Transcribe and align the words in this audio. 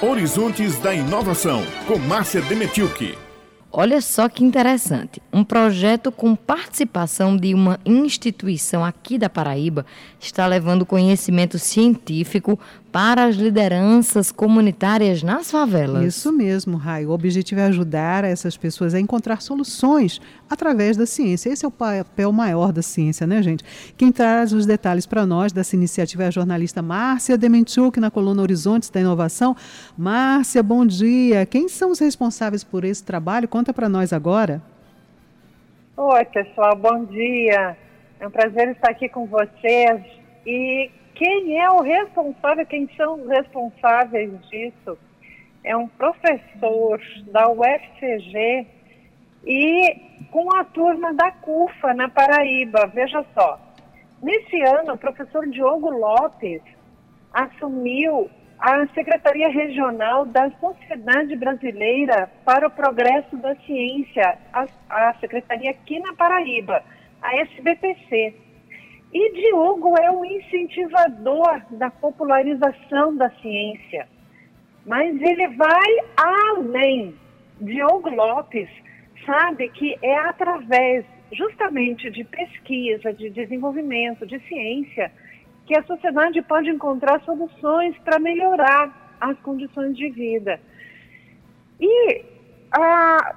Horizontes 0.00 0.78
da 0.78 0.94
Inovação, 0.94 1.60
com 1.88 1.98
Márcia 1.98 2.40
Demetilke. 2.42 3.18
Olha 3.70 4.00
só 4.00 4.28
que 4.28 4.44
interessante. 4.44 5.20
Um 5.32 5.42
projeto 5.42 6.12
com 6.12 6.36
participação 6.36 7.36
de 7.36 7.52
uma 7.52 7.80
instituição 7.84 8.84
aqui 8.84 9.18
da 9.18 9.28
Paraíba 9.28 9.84
está 10.20 10.46
levando 10.46 10.86
conhecimento 10.86 11.58
científico 11.58 12.56
para 12.90 13.24
as 13.24 13.36
lideranças 13.36 14.32
comunitárias 14.32 15.22
nas 15.22 15.50
favelas. 15.50 16.04
Isso 16.04 16.32
mesmo, 16.32 16.76
Raio. 16.76 17.10
O 17.10 17.12
objetivo 17.12 17.60
é 17.60 17.64
ajudar 17.64 18.24
essas 18.24 18.56
pessoas 18.56 18.94
a 18.94 19.00
encontrar 19.00 19.42
soluções 19.42 20.20
através 20.48 20.96
da 20.96 21.04
ciência. 21.04 21.50
Esse 21.50 21.64
é 21.64 21.68
o 21.68 21.70
papel 21.70 22.32
maior 22.32 22.72
da 22.72 22.80
ciência, 22.80 23.26
né, 23.26 23.42
gente? 23.42 23.62
Quem 23.96 24.10
traz 24.10 24.52
os 24.52 24.64
detalhes 24.64 25.06
para 25.06 25.26
nós 25.26 25.52
dessa 25.52 25.76
iniciativa 25.76 26.24
é 26.24 26.26
a 26.28 26.30
jornalista 26.30 26.80
Márcia 26.80 27.36
Demenchuk, 27.36 28.00
na 28.00 28.10
coluna 28.10 28.40
Horizontes 28.40 28.88
da 28.88 29.00
Inovação. 29.00 29.54
Márcia, 29.96 30.62
bom 30.62 30.86
dia. 30.86 31.44
Quem 31.44 31.68
são 31.68 31.90
os 31.90 31.98
responsáveis 31.98 32.64
por 32.64 32.84
esse 32.84 33.04
trabalho? 33.04 33.46
Conta 33.46 33.72
para 33.74 33.88
nós 33.88 34.12
agora. 34.12 34.62
Oi, 35.96 36.24
pessoal, 36.26 36.74
bom 36.76 37.04
dia. 37.04 37.76
É 38.18 38.26
um 38.26 38.30
prazer 38.30 38.70
estar 38.70 38.90
aqui 38.90 39.08
com 39.08 39.26
vocês. 39.26 40.00
E 40.46 40.90
quem 41.18 41.60
é 41.60 41.68
o 41.68 41.82
responsável, 41.82 42.64
quem 42.64 42.88
são 42.96 43.14
os 43.14 43.28
responsáveis 43.28 44.30
disso? 44.48 44.96
É 45.64 45.76
um 45.76 45.88
professor 45.88 47.00
da 47.32 47.48
UFCG 47.48 48.64
e 49.44 49.96
com 50.30 50.54
a 50.56 50.62
turma 50.62 51.12
da 51.12 51.32
CUFA 51.32 51.92
na 51.92 52.08
Paraíba. 52.08 52.86
Veja 52.94 53.24
só, 53.34 53.58
nesse 54.22 54.62
ano 54.62 54.92
o 54.92 54.98
professor 54.98 55.44
Diogo 55.48 55.90
Lopes 55.90 56.62
assumiu 57.32 58.30
a 58.60 58.86
Secretaria 58.94 59.48
Regional 59.48 60.24
da 60.24 60.48
Sociedade 60.60 61.34
Brasileira 61.34 62.30
para 62.44 62.68
o 62.68 62.70
Progresso 62.70 63.36
da 63.38 63.56
Ciência, 63.56 64.38
a, 64.52 64.66
a 64.88 65.14
Secretaria 65.14 65.70
aqui 65.70 65.98
na 65.98 66.14
Paraíba, 66.14 66.80
a 67.20 67.36
SBPC. 67.38 68.47
E 69.12 69.32
Diogo 69.32 69.96
é 69.98 70.10
um 70.10 70.24
incentivador 70.24 71.62
da 71.70 71.90
popularização 71.90 73.16
da 73.16 73.30
ciência. 73.30 74.06
Mas 74.84 75.20
ele 75.20 75.48
vai 75.48 75.98
além. 76.16 77.14
Diogo 77.60 78.10
Lopes 78.10 78.68
sabe 79.24 79.68
que 79.70 79.98
é 80.02 80.16
através 80.18 81.04
justamente 81.32 82.10
de 82.10 82.24
pesquisa, 82.24 83.12
de 83.12 83.30
desenvolvimento, 83.30 84.26
de 84.26 84.38
ciência, 84.40 85.10
que 85.66 85.76
a 85.76 85.82
sociedade 85.82 86.40
pode 86.42 86.70
encontrar 86.70 87.20
soluções 87.24 87.96
para 87.98 88.18
melhorar 88.18 89.16
as 89.20 89.38
condições 89.40 89.96
de 89.96 90.08
vida. 90.10 90.60
E 91.80 92.24
a, 92.72 93.34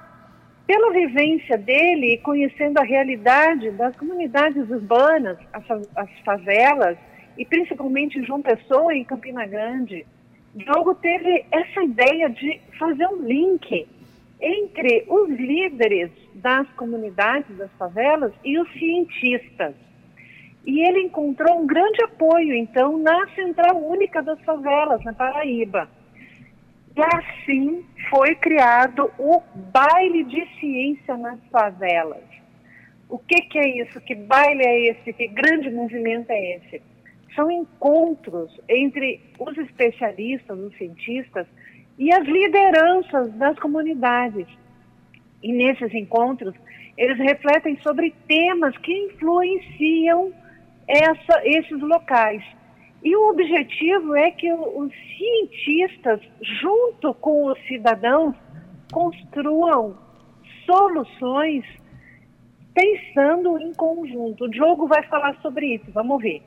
pela 0.72 0.90
vivência 0.90 1.58
dele, 1.58 2.16
conhecendo 2.22 2.78
a 2.78 2.82
realidade 2.82 3.70
das 3.72 3.94
comunidades 3.94 4.70
urbanas, 4.70 5.36
as, 5.52 5.64
as 5.94 6.08
favelas, 6.24 6.96
e 7.36 7.44
principalmente 7.44 8.18
em 8.18 8.24
João 8.24 8.40
Pessoa 8.40 8.94
e 8.94 9.00
em 9.00 9.04
Campina 9.04 9.44
Grande, 9.44 10.06
Diogo 10.54 10.94
teve 10.94 11.44
essa 11.50 11.82
ideia 11.82 12.30
de 12.30 12.58
fazer 12.78 13.06
um 13.08 13.22
link 13.22 13.86
entre 14.40 15.04
os 15.08 15.28
líderes 15.28 16.10
das 16.36 16.66
comunidades, 16.70 17.54
das 17.58 17.70
favelas, 17.72 18.32
e 18.42 18.58
os 18.58 18.72
cientistas. 18.72 19.74
E 20.64 20.80
ele 20.88 21.02
encontrou 21.02 21.60
um 21.60 21.66
grande 21.66 22.02
apoio, 22.02 22.54
então, 22.54 22.96
na 22.96 23.26
Central 23.34 23.76
Única 23.76 24.22
das 24.22 24.40
Favelas, 24.40 25.04
na 25.04 25.12
Paraíba. 25.12 25.86
E 26.94 27.00
assim 27.00 27.84
foi 28.10 28.34
criado 28.34 29.10
o 29.18 29.40
baile 29.72 30.24
de 30.24 30.46
ciência 30.58 31.16
nas 31.16 31.38
favelas. 31.50 32.22
O 33.08 33.18
que, 33.18 33.40
que 33.42 33.58
é 33.58 33.82
isso? 33.82 34.00
Que 34.00 34.14
baile 34.14 34.62
é 34.62 34.90
esse? 34.90 35.12
Que 35.12 35.28
grande 35.28 35.70
movimento 35.70 36.30
é 36.30 36.56
esse? 36.56 36.82
São 37.34 37.50
encontros 37.50 38.50
entre 38.68 39.20
os 39.38 39.56
especialistas, 39.56 40.58
os 40.58 40.76
cientistas 40.76 41.46
e 41.98 42.12
as 42.12 42.26
lideranças 42.26 43.32
das 43.34 43.58
comunidades. 43.58 44.46
E 45.42 45.52
nesses 45.52 45.92
encontros, 45.94 46.54
eles 46.96 47.18
refletem 47.18 47.78
sobre 47.82 48.14
temas 48.28 48.76
que 48.78 48.92
influenciam 48.92 50.32
essa, 50.86 51.40
esses 51.44 51.80
locais. 51.80 52.42
E 53.04 53.16
o 53.16 53.30
objetivo 53.30 54.14
é 54.14 54.30
que 54.30 54.52
os 54.52 54.92
cientistas, 55.16 56.20
junto 56.60 57.12
com 57.14 57.46
os 57.46 57.58
cidadãos, 57.66 58.34
construam 58.92 59.96
soluções 60.64 61.64
pensando 62.74 63.58
em 63.58 63.72
conjunto. 63.74 64.44
O 64.44 64.50
Diogo 64.50 64.86
vai 64.86 65.02
falar 65.04 65.36
sobre 65.42 65.74
isso, 65.74 65.86
vamos 65.92 66.22
ver. 66.22 66.42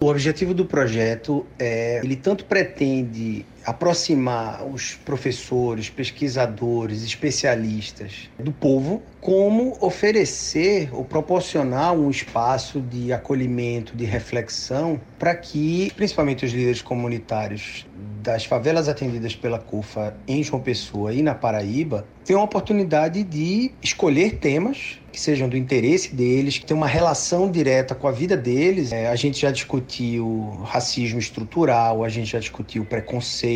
O 0.00 0.06
objetivo 0.06 0.52
do 0.52 0.64
projeto 0.64 1.46
é, 1.58 2.00
ele 2.02 2.16
tanto 2.16 2.44
pretende 2.44 3.46
aproximar 3.66 4.64
os 4.64 4.94
professores, 4.94 5.90
pesquisadores, 5.90 7.02
especialistas 7.02 8.30
do 8.38 8.52
povo, 8.52 9.02
como 9.20 9.76
oferecer 9.80 10.88
ou 10.92 11.04
proporcionar 11.04 11.92
um 11.92 12.08
espaço 12.08 12.80
de 12.80 13.12
acolhimento, 13.12 13.96
de 13.96 14.04
reflexão, 14.04 15.00
para 15.18 15.34
que, 15.34 15.90
principalmente 15.96 16.44
os 16.44 16.52
líderes 16.52 16.80
comunitários 16.80 17.84
das 18.22 18.44
favelas 18.44 18.88
atendidas 18.88 19.34
pela 19.34 19.58
CUFA 19.58 20.16
em 20.28 20.42
João 20.42 20.62
Pessoa 20.62 21.12
e 21.12 21.22
na 21.22 21.34
Paraíba, 21.34 22.06
tenham 22.24 22.40
a 22.40 22.44
oportunidade 22.44 23.22
de 23.22 23.72
escolher 23.82 24.38
temas 24.38 25.00
que 25.16 25.20
sejam 25.20 25.48
do 25.48 25.56
interesse 25.56 26.14
deles, 26.14 26.58
que 26.58 26.66
tenham 26.66 26.78
uma 26.78 26.86
relação 26.86 27.50
direta 27.50 27.94
com 27.94 28.06
a 28.06 28.12
vida 28.12 28.36
deles. 28.36 28.92
É, 28.92 29.08
a 29.08 29.16
gente 29.16 29.40
já 29.40 29.50
discutiu 29.50 30.60
racismo 30.64 31.18
estrutural, 31.18 32.04
a 32.04 32.08
gente 32.10 32.32
já 32.32 32.38
discutiu 32.38 32.84
preconceito, 32.84 33.46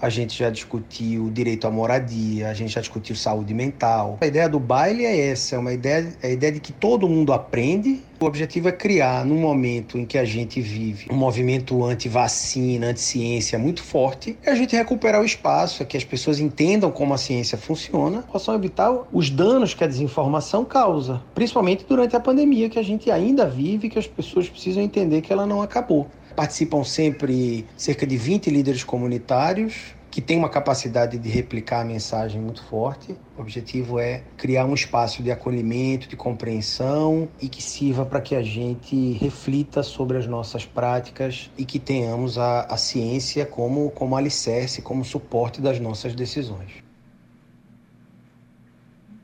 a 0.00 0.08
gente 0.08 0.38
já 0.38 0.50
discutiu 0.50 1.30
direito 1.30 1.66
à 1.66 1.70
moradia, 1.70 2.48
a 2.48 2.54
gente 2.54 2.72
já 2.72 2.80
discutiu 2.80 3.14
saúde 3.16 3.52
mental. 3.54 4.18
A 4.20 4.26
ideia 4.26 4.48
do 4.48 4.60
baile 4.60 5.04
é 5.04 5.30
essa, 5.30 5.56
é 5.56 5.58
uma 5.58 5.72
ideia, 5.72 6.12
é 6.22 6.28
a 6.28 6.30
ideia 6.30 6.52
de 6.52 6.60
que 6.60 6.72
todo 6.72 7.08
mundo 7.08 7.32
aprende 7.32 8.02
o 8.20 8.26
objetivo 8.26 8.68
é 8.68 8.72
criar, 8.72 9.24
num 9.24 9.40
momento 9.40 9.96
em 9.96 10.04
que 10.04 10.18
a 10.18 10.26
gente 10.26 10.60
vive 10.60 11.06
um 11.10 11.16
movimento 11.16 11.82
anti-vacina, 11.82 12.88
anti-ciência 12.88 13.58
muito 13.58 13.82
forte, 13.82 14.36
e 14.44 14.50
a 14.50 14.54
gente 14.54 14.76
recuperar 14.76 15.22
o 15.22 15.24
espaço, 15.24 15.82
é 15.82 15.86
que 15.86 15.96
as 15.96 16.04
pessoas 16.04 16.38
entendam 16.38 16.90
como 16.90 17.14
a 17.14 17.16
ciência 17.16 17.56
funciona, 17.56 18.22
possam 18.30 18.54
evitar 18.54 18.92
os 19.10 19.30
danos 19.30 19.72
que 19.72 19.82
a 19.82 19.86
desinformação 19.86 20.66
causa, 20.66 21.22
principalmente 21.34 21.86
durante 21.88 22.14
a 22.14 22.20
pandemia 22.20 22.68
que 22.68 22.78
a 22.78 22.82
gente 22.82 23.10
ainda 23.10 23.46
vive, 23.46 23.88
que 23.88 23.98
as 23.98 24.06
pessoas 24.06 24.50
precisam 24.50 24.82
entender 24.82 25.22
que 25.22 25.32
ela 25.32 25.46
não 25.46 25.62
acabou. 25.62 26.06
Participam 26.40 26.82
sempre 26.84 27.66
cerca 27.76 28.06
de 28.06 28.16
20 28.16 28.48
líderes 28.48 28.82
comunitários, 28.82 29.94
que 30.10 30.22
tem 30.22 30.38
uma 30.38 30.48
capacidade 30.48 31.18
de 31.18 31.28
replicar 31.28 31.82
a 31.82 31.84
mensagem 31.84 32.40
muito 32.40 32.64
forte. 32.64 33.14
O 33.36 33.42
objetivo 33.42 34.00
é 34.00 34.22
criar 34.38 34.64
um 34.64 34.72
espaço 34.72 35.22
de 35.22 35.30
acolhimento, 35.30 36.08
de 36.08 36.16
compreensão 36.16 37.28
e 37.42 37.46
que 37.46 37.62
sirva 37.62 38.06
para 38.06 38.22
que 38.22 38.34
a 38.34 38.42
gente 38.42 39.12
reflita 39.18 39.82
sobre 39.82 40.16
as 40.16 40.26
nossas 40.26 40.64
práticas 40.64 41.50
e 41.58 41.66
que 41.66 41.78
tenhamos 41.78 42.38
a, 42.38 42.62
a 42.62 42.78
ciência 42.78 43.44
como, 43.44 43.90
como 43.90 44.16
alicerce, 44.16 44.80
como 44.80 45.04
suporte 45.04 45.60
das 45.60 45.78
nossas 45.78 46.14
decisões. 46.14 46.82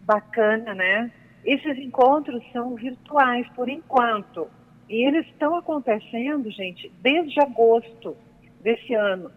Bacana, 0.03 0.75
né? 0.75 1.11
Esses 1.47 1.79
encontros 1.79 2.43
são 2.53 2.75
virtuais 2.75 3.47
por 3.57 3.71
enquanto. 3.71 4.47
E 4.89 5.07
eles 5.07 5.27
estão 5.27 5.57
acontecendo, 5.57 6.51
gente, 6.51 6.91
desde 7.03 7.41
agosto 7.41 8.17
desse 8.61 8.95
ano. 8.95 9.31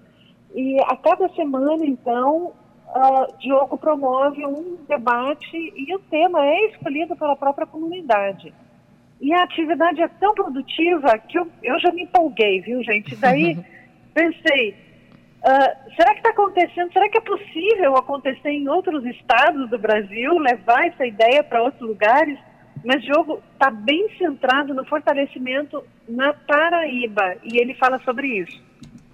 E 0.54 0.80
a 0.82 0.96
cada 0.96 1.28
semana, 1.30 1.86
então, 1.86 2.54
uh, 2.88 3.38
Diogo 3.40 3.78
promove 3.78 4.46
um 4.46 4.78
debate 4.88 5.56
e 5.75 5.96
o 5.96 6.00
tema 6.00 6.46
é 6.46 6.68
escolhido 6.68 7.16
pela 7.16 7.36
própria 7.36 7.68
comunidade. 7.68 8.54
E 9.22 9.34
a 9.34 9.44
atividade 9.44 10.01
é 10.01 10.07
tão 10.07 10.34
produtiva 10.34 11.18
que 11.18 11.38
eu, 11.38 11.48
eu 11.62 11.80
já 11.80 11.92
me 11.92 12.04
empolguei, 12.04 12.62
viu, 12.62 12.81
gente? 12.84 13.16
Daí 13.16 13.57
pensei, 14.13 14.72
uh, 14.72 15.94
será 15.95 16.13
que 16.13 16.19
está 16.19 16.30
acontecendo? 16.30 16.94
Será 16.94 17.10
que 17.10 17.18
é 17.18 17.22
possível 17.22 17.98
acontecer 17.98 18.50
em 18.50 18.68
outros 18.69 19.06
estados 19.06 19.69
do 19.69 19.78
Brasil, 19.78 20.38
levar 20.38 20.88
essa 20.88 21.06
ideia 21.06 21.44
para 21.44 21.63
outros 21.63 21.81
lugares? 21.81 22.40
Mas 22.84 23.04
Diogo 23.04 23.42
está 23.54 23.70
bem 23.70 24.08
centrado 24.18 24.74
no 24.74 24.86
fortalecimento 24.86 25.84
na 26.08 26.34
Paraíba 26.34 27.36
e 27.44 27.58
ele 27.58 27.74
fala 27.76 28.00
sobre 28.06 28.28
isso. 28.28 28.62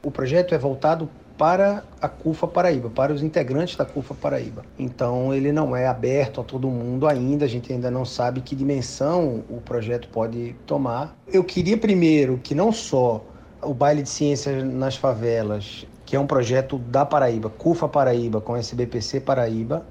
O 0.04 0.12
projeto 0.12 0.54
é 0.54 0.58
voltado 0.58 1.10
para 1.38 1.84
a 2.02 2.08
CUFA 2.08 2.48
Paraíba, 2.48 2.90
para 2.90 3.12
os 3.12 3.22
integrantes 3.22 3.76
da 3.76 3.86
CUFA 3.86 4.14
Paraíba. 4.14 4.64
Então 4.80 5.34
ele 5.34 5.52
não 5.52 5.76
é 5.76 5.88
aberto 5.88 6.40
a 6.42 6.44
todo 6.44 6.70
mundo 6.70 7.08
ainda, 7.08 7.46
a 7.46 7.48
gente 7.48 7.74
ainda 7.74 7.92
não 7.92 8.06
sabe 8.06 8.42
que 8.42 8.56
dimensão 8.56 9.44
o 9.50 9.60
projeto 9.60 10.08
pode 10.10 10.56
tomar. 10.66 11.16
Eu 11.28 11.44
queria 11.44 11.78
primeiro 11.78 12.40
que 12.42 12.56
não 12.56 12.72
só 12.72 13.26
o 13.62 13.74
baile 13.74 14.04
de 14.04 14.10
ciências 14.10 14.64
nas 14.64 14.96
favelas 14.96 15.86
que 16.06 16.16
é 16.16 16.20
um 16.20 16.28
projeto 16.28 16.78
da 16.78 17.04
Paraíba, 17.04 17.50
CUFA 17.50 17.88
Paraíba 17.88 18.40
com 18.40 18.56
SBPC 18.56 19.22
Paraíba, 19.22 19.86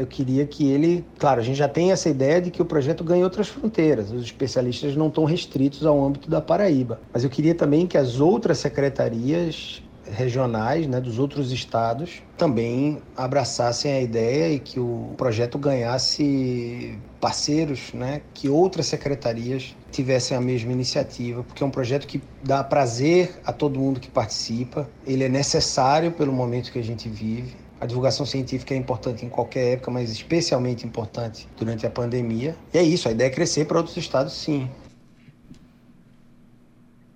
eu 0.00 0.06
queria 0.06 0.46
que 0.46 0.66
ele, 0.66 1.04
claro, 1.18 1.40
a 1.40 1.42
gente 1.42 1.56
já 1.56 1.68
tem 1.68 1.92
essa 1.92 2.08
ideia 2.08 2.40
de 2.40 2.50
que 2.50 2.62
o 2.62 2.64
projeto 2.64 3.04
ganhe 3.04 3.22
outras 3.22 3.48
fronteiras, 3.48 4.10
os 4.10 4.24
especialistas 4.24 4.96
não 4.96 5.08
estão 5.08 5.24
restritos 5.24 5.84
ao 5.84 6.02
âmbito 6.02 6.30
da 6.30 6.40
Paraíba, 6.40 7.00
mas 7.12 7.22
eu 7.22 7.28
queria 7.28 7.54
também 7.54 7.86
que 7.86 7.98
as 7.98 8.18
outras 8.18 8.58
secretarias 8.58 9.82
regionais 10.10 10.86
né, 10.86 11.00
dos 11.00 11.18
outros 11.18 11.52
estados 11.52 12.22
também 12.36 13.00
abraçassem 13.16 13.92
a 13.92 14.00
ideia 14.00 14.54
e 14.54 14.58
que 14.58 14.80
o 14.80 15.12
projeto 15.16 15.58
ganhasse 15.58 16.98
parceiros, 17.20 17.92
né, 17.92 18.22
que 18.32 18.48
outras 18.48 18.86
secretarias 18.86 19.76
tivessem 19.90 20.36
a 20.36 20.40
mesma 20.40 20.72
iniciativa, 20.72 21.42
porque 21.44 21.62
é 21.62 21.66
um 21.66 21.70
projeto 21.70 22.06
que 22.06 22.22
dá 22.42 22.64
prazer 22.64 23.38
a 23.44 23.52
todo 23.52 23.78
mundo 23.78 24.00
que 24.00 24.10
participa, 24.10 24.88
ele 25.06 25.24
é 25.24 25.28
necessário 25.28 26.10
pelo 26.12 26.32
momento 26.32 26.72
que 26.72 26.78
a 26.78 26.84
gente 26.84 27.08
vive. 27.08 27.54
A 27.80 27.86
divulgação 27.86 28.26
científica 28.26 28.74
é 28.74 28.76
importante 28.76 29.24
em 29.24 29.30
qualquer 29.30 29.74
época, 29.74 29.90
mas 29.90 30.10
especialmente 30.10 30.86
importante 30.86 31.48
durante 31.58 31.86
a 31.86 31.90
pandemia. 31.90 32.54
E 32.74 32.78
é 32.78 32.82
isso, 32.82 33.08
a 33.08 33.12
ideia 33.12 33.28
é 33.28 33.30
crescer 33.30 33.64
para 33.64 33.78
outros 33.78 33.96
estados, 33.96 34.34
sim. 34.34 34.68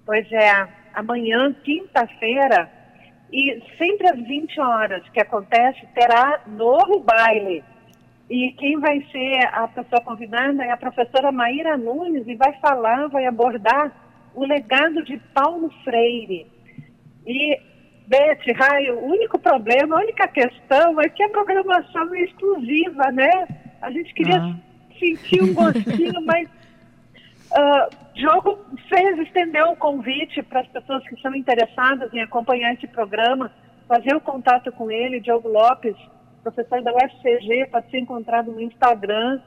Pois 0.07 0.31
é, 0.33 0.67
amanhã, 0.95 1.55
quinta-feira, 1.63 2.71
e 3.31 3.63
sempre 3.77 4.09
às 4.09 4.17
20 4.17 4.61
horas 4.61 5.03
que 5.11 5.21
acontece, 5.21 5.87
terá 5.95 6.41
novo 6.47 7.01
baile. 7.01 7.63
E 8.31 8.53
quem 8.53 8.81
vai 8.81 9.03
ser 9.13 9.47
a 9.53 9.69
pessoa 9.69 10.01
convidada 10.01 10.65
é 10.65 10.71
a 10.71 10.77
professora 10.77 11.31
Maíra 11.31 11.77
Nunes 11.77 12.27
e 12.27 12.35
vai 12.37 12.55
falar, 12.61 13.09
vai 13.09 13.27
abordar 13.27 13.93
o 14.35 14.47
legado 14.47 15.05
de 15.05 15.19
Paulo 15.35 15.71
Freire. 15.85 16.47
E, 17.27 17.61
Beth, 18.07 18.53
Raio, 18.57 18.99
o 18.99 19.07
único 19.07 19.39
problema, 19.39 19.97
a 19.97 20.01
única 20.01 20.29
questão 20.29 21.01
é 21.01 21.09
que 21.09 21.23
a 21.23 21.29
programação 21.31 22.15
é 22.15 22.25
exclusiva, 22.25 23.11
né? 23.13 23.49
A 23.81 23.91
gente 23.91 24.13
queria 24.13 24.41
ah. 24.41 24.55
sentir 24.99 25.43
um 25.43 25.55
gostinho, 25.55 26.21
mas 26.25 26.49
Uh, 27.55 28.15
Diogo 28.15 28.59
fez, 28.89 29.17
estendeu 29.19 29.71
o 29.71 29.77
convite 29.77 30.43
para 30.43 30.61
as 30.61 30.67
pessoas 30.69 31.07
que 31.07 31.21
são 31.21 31.33
interessadas 31.37 32.13
em 32.13 32.21
acompanhar 32.21 32.75
esse 32.75 32.89
programa, 32.89 33.53
fazer 33.87 34.13
o 34.17 34.21
contato 34.21 34.73
com 34.73 34.91
ele, 34.91 35.21
Diogo 35.21 35.49
Lopes, 35.49 35.95
professor 36.43 36.83
da 36.83 36.93
UFCG, 36.93 37.67
pode 37.71 37.91
ser 37.91 37.99
encontrado 37.99 38.51
no 38.51 38.61
Instagram. 38.61 39.41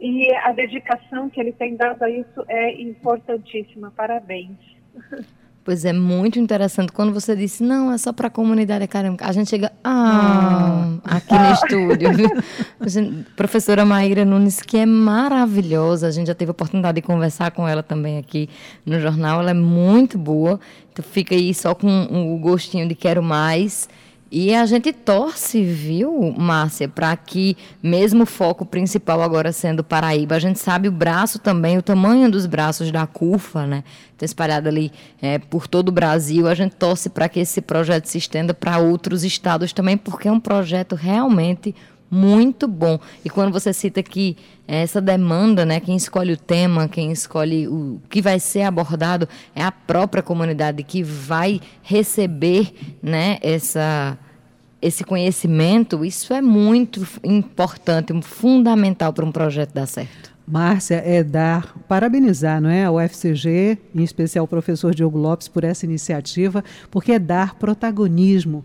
E 0.00 0.34
a 0.34 0.52
dedicação 0.52 1.30
que 1.30 1.40
ele 1.40 1.52
tem 1.52 1.76
dado 1.76 2.02
a 2.02 2.10
isso 2.10 2.44
é 2.48 2.80
importantíssima. 2.80 3.92
Parabéns. 3.94 4.58
Pois 5.64 5.84
é, 5.84 5.92
muito 5.92 6.40
interessante. 6.40 6.90
Quando 6.90 7.12
você 7.12 7.36
disse, 7.36 7.62
não, 7.62 7.92
é 7.92 7.98
só 7.98 8.12
para 8.12 8.26
a 8.26 8.30
comunidade 8.30 8.82
acadêmica, 8.82 9.28
a 9.28 9.30
gente 9.30 9.48
chega, 9.48 9.70
ah, 9.84 10.98
ah. 11.04 11.16
aqui 11.16 11.34
no 11.34 11.52
estúdio. 11.52 13.28
professora 13.36 13.84
Maíra 13.84 14.24
Nunes, 14.24 14.60
que 14.60 14.76
é 14.76 14.84
maravilhosa, 14.84 16.08
a 16.08 16.10
gente 16.10 16.26
já 16.26 16.34
teve 16.34 16.50
a 16.50 16.52
oportunidade 16.52 16.96
de 16.96 17.02
conversar 17.02 17.52
com 17.52 17.66
ela 17.68 17.80
também 17.80 18.18
aqui 18.18 18.48
no 18.84 18.98
jornal, 18.98 19.40
ela 19.40 19.52
é 19.52 19.54
muito 19.54 20.18
boa. 20.18 20.58
Então 20.92 21.04
fica 21.04 21.32
aí 21.32 21.54
só 21.54 21.76
com 21.76 22.06
o 22.10 22.38
gostinho 22.38 22.88
de 22.88 22.96
quero 22.96 23.22
mais. 23.22 23.88
E 24.34 24.54
a 24.54 24.64
gente 24.64 24.94
torce, 24.94 25.62
viu, 25.62 26.34
Márcia, 26.38 26.88
para 26.88 27.14
que, 27.14 27.54
mesmo 27.82 28.22
o 28.22 28.26
foco 28.26 28.64
principal 28.64 29.20
agora 29.20 29.52
sendo 29.52 29.84
Paraíba, 29.84 30.36
a 30.36 30.38
gente 30.38 30.58
sabe 30.58 30.88
o 30.88 30.90
braço 30.90 31.38
também, 31.38 31.76
o 31.76 31.82
tamanho 31.82 32.30
dos 32.30 32.46
braços 32.46 32.90
da 32.90 33.06
CUFA, 33.06 33.66
né? 33.66 33.84
Está 34.12 34.24
espalhado 34.24 34.70
ali 34.70 34.90
é, 35.20 35.38
por 35.38 35.68
todo 35.68 35.90
o 35.90 35.92
Brasil. 35.92 36.48
A 36.48 36.54
gente 36.54 36.74
torce 36.76 37.10
para 37.10 37.28
que 37.28 37.40
esse 37.40 37.60
projeto 37.60 38.06
se 38.06 38.16
estenda 38.16 38.54
para 38.54 38.78
outros 38.78 39.22
estados 39.22 39.70
também, 39.74 39.98
porque 39.98 40.28
é 40.28 40.32
um 40.32 40.40
projeto 40.40 40.94
realmente 40.94 41.74
muito 42.12 42.68
bom. 42.68 43.00
E 43.24 43.30
quando 43.30 43.50
você 43.50 43.72
cita 43.72 44.02
que 44.02 44.36
essa 44.68 45.00
demanda, 45.00 45.64
né, 45.64 45.80
quem 45.80 45.96
escolhe 45.96 46.34
o 46.34 46.36
tema, 46.36 46.86
quem 46.86 47.10
escolhe 47.10 47.66
o 47.66 47.98
que 48.10 48.20
vai 48.20 48.38
ser 48.38 48.62
abordado 48.62 49.26
é 49.54 49.62
a 49.62 49.72
própria 49.72 50.22
comunidade 50.22 50.82
que 50.82 51.02
vai 51.02 51.58
receber, 51.82 52.74
né, 53.02 53.38
essa 53.40 54.18
esse 54.80 55.04
conhecimento, 55.04 56.04
isso 56.04 56.34
é 56.34 56.42
muito 56.42 57.06
importante, 57.22 58.12
fundamental 58.20 59.12
para 59.12 59.24
um 59.24 59.30
projeto 59.30 59.72
dar 59.72 59.86
certo. 59.86 60.32
Márcia, 60.46 60.96
é 61.06 61.22
dar, 61.22 61.72
parabenizar, 61.86 62.60
não 62.60 62.68
é, 62.68 62.84
a 62.84 62.90
UFCG, 62.90 63.78
em 63.94 64.02
especial 64.02 64.44
o 64.44 64.48
professor 64.48 64.92
Diogo 64.92 65.16
Lopes, 65.16 65.46
por 65.46 65.62
essa 65.62 65.86
iniciativa, 65.86 66.64
porque 66.90 67.12
é 67.12 67.18
dar 67.18 67.54
protagonismo 67.54 68.64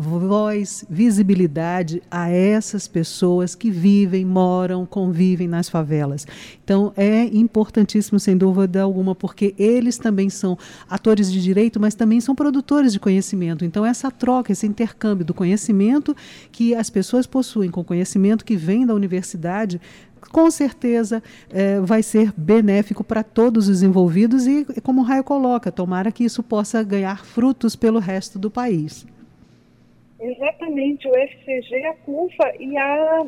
voz, 0.00 0.82
visibilidade 0.88 2.02
a 2.10 2.30
essas 2.30 2.88
pessoas 2.88 3.54
que 3.54 3.70
vivem, 3.70 4.24
moram, 4.24 4.86
convivem 4.86 5.46
nas 5.46 5.68
favelas. 5.68 6.26
Então 6.64 6.90
é 6.96 7.24
importantíssimo, 7.24 8.18
sem 8.18 8.34
dúvida 8.34 8.80
alguma, 8.80 9.14
porque 9.14 9.54
eles 9.58 9.98
também 9.98 10.30
são 10.30 10.56
atores 10.88 11.30
de 11.30 11.42
direito, 11.42 11.78
mas 11.78 11.94
também 11.94 12.18
são 12.18 12.34
produtores 12.34 12.94
de 12.94 12.98
conhecimento. 12.98 13.62
Então 13.62 13.84
essa 13.84 14.10
troca, 14.10 14.52
esse 14.52 14.66
intercâmbio 14.66 15.24
do 15.24 15.34
conhecimento 15.34 16.16
que 16.50 16.74
as 16.74 16.88
pessoas 16.88 17.26
possuem 17.26 17.70
com 17.70 17.84
conhecimento 17.84 18.44
que 18.44 18.56
vem 18.56 18.86
da 18.86 18.94
universidade 18.94 19.80
com 20.32 20.50
certeza 20.50 21.22
é, 21.48 21.80
vai 21.80 22.02
ser 22.02 22.32
benéfico 22.36 23.02
para 23.02 23.22
todos 23.22 23.68
os 23.68 23.82
envolvidos 23.82 24.46
e, 24.46 24.66
como 24.82 25.00
o 25.00 25.04
Raio 25.04 25.24
coloca, 25.24 25.72
tomara 25.72 26.12
que 26.12 26.24
isso 26.24 26.42
possa 26.42 26.82
ganhar 26.82 27.24
frutos 27.24 27.74
pelo 27.74 27.98
resto 27.98 28.38
do 28.38 28.50
país. 28.50 29.06
Exatamente, 30.20 31.08
o 31.08 31.14
FCG, 31.14 31.86
a 31.86 31.94
CUFA 31.94 32.52
e 32.58 32.76
a 32.76 33.26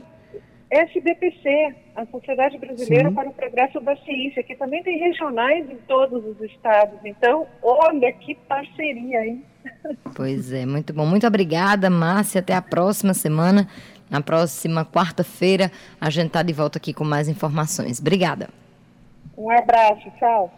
SBPC, 0.70 1.74
a 1.94 2.06
Sociedade 2.06 2.58
Brasileira 2.58 3.08
Sim. 3.08 3.14
para 3.14 3.28
o 3.28 3.34
Progresso 3.34 3.80
da 3.80 3.96
Ciência, 3.96 4.42
que 4.42 4.54
também 4.56 4.82
tem 4.82 4.98
regionais 4.98 5.68
em 5.70 5.76
todos 5.86 6.24
os 6.24 6.40
estados. 6.40 6.98
Então, 7.04 7.46
olha 7.62 8.12
que 8.12 8.34
parceria, 8.34 9.26
hein? 9.26 9.44
Pois 10.14 10.52
é, 10.52 10.66
muito 10.66 10.92
bom. 10.92 11.06
Muito 11.06 11.26
obrigada, 11.26 11.88
Márcia. 11.88 12.40
Até 12.40 12.54
a 12.54 12.62
próxima 12.62 13.14
semana. 13.14 13.68
Na 14.10 14.20
próxima 14.20 14.84
quarta-feira, 14.84 15.70
a 15.98 16.10
gente 16.10 16.26
está 16.26 16.42
de 16.42 16.52
volta 16.52 16.78
aqui 16.78 16.92
com 16.92 17.04
mais 17.04 17.28
informações. 17.28 17.98
Obrigada. 17.98 18.50
Um 19.38 19.50
abraço, 19.50 20.10
tchau. 20.18 20.52